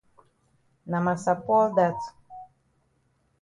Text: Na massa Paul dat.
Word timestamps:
Na 0.89 0.99
massa 1.05 1.33
Paul 1.45 1.67
dat. 1.77 1.99